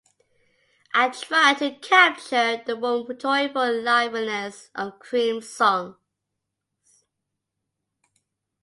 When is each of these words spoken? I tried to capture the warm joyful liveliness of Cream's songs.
I 0.95 1.09
tried 1.09 1.59
to 1.59 1.75
capture 1.75 2.59
the 2.65 2.75
warm 2.75 3.15
joyful 3.19 3.71
liveliness 3.83 4.71
of 4.73 4.97
Cream's 4.97 5.47
songs. 5.47 5.97